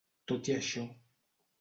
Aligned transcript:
Tot 0.31 0.49
i 0.51 0.55
això. 0.61 0.87